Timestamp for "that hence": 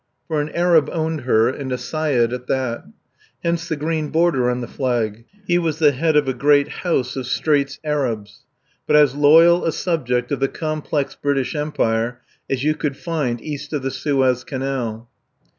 2.47-3.69